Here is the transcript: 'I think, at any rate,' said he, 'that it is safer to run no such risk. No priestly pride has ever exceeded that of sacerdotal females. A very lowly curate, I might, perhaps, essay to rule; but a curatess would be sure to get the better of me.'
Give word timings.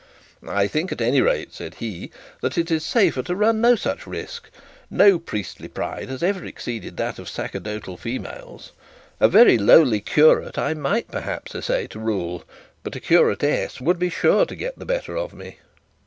'I 0.43 0.65
think, 0.65 0.91
at 0.91 0.99
any 0.99 1.21
rate,' 1.21 1.53
said 1.53 1.75
he, 1.75 2.09
'that 2.41 2.57
it 2.57 2.71
is 2.71 2.83
safer 2.83 3.21
to 3.21 3.35
run 3.35 3.61
no 3.61 3.75
such 3.75 4.07
risk. 4.07 4.49
No 4.89 5.19
priestly 5.19 5.67
pride 5.67 6.09
has 6.09 6.23
ever 6.23 6.43
exceeded 6.43 6.97
that 6.97 7.19
of 7.19 7.29
sacerdotal 7.29 7.97
females. 7.97 8.71
A 9.19 9.27
very 9.29 9.59
lowly 9.59 9.99
curate, 10.01 10.57
I 10.57 10.73
might, 10.73 11.09
perhaps, 11.09 11.53
essay 11.53 11.85
to 11.89 11.99
rule; 11.99 12.43
but 12.81 12.95
a 12.95 12.99
curatess 12.99 13.79
would 13.79 13.99
be 13.99 14.09
sure 14.09 14.47
to 14.47 14.55
get 14.55 14.79
the 14.79 14.87
better 14.89 15.15
of 15.15 15.35
me.' 15.35 15.59